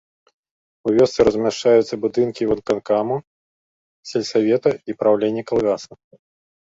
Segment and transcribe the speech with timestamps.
[0.87, 3.15] У вёсцы размяшчаюцца будынкі выканкаму
[4.13, 5.91] сельсавета і праўлення калгаса.